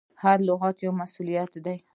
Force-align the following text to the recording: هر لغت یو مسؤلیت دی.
هر 0.23 0.37
لغت 0.47 0.77
یو 0.85 0.91
مسؤلیت 1.01 1.51
دی. 1.65 1.77